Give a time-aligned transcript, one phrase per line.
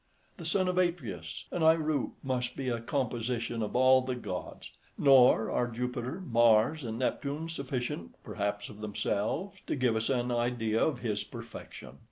[0.37, 5.51] The son of Atreus and AErope must be a composition of all the gods; nor
[5.51, 11.01] are Jupiter, Mars, and Neptune sufficient, perhaps, of themselves to give us an idea of
[11.01, 11.99] his perfection.